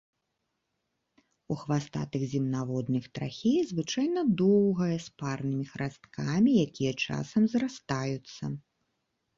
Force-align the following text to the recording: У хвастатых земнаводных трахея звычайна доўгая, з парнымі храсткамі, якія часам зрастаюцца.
У 1.55 1.57
хвастатых 1.63 2.23
земнаводных 2.33 3.03
трахея 3.17 3.63
звычайна 3.73 4.21
доўгая, 4.43 4.97
з 5.05 5.15
парнымі 5.23 5.65
храсткамі, 5.75 6.51
якія 6.67 6.93
часам 7.05 7.43
зрастаюцца. 7.55 8.43